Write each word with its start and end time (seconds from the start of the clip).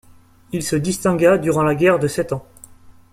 Il 0.51 0.63
se 0.63 0.75
distingua 0.77 1.37
durant 1.37 1.61
la 1.61 1.75
guerre 1.75 1.99
de 1.99 2.07
Sept 2.07 2.33
Ans. 2.33 2.43